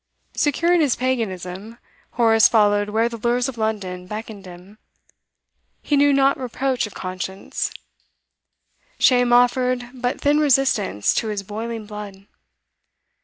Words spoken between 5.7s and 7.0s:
he knew not reproach of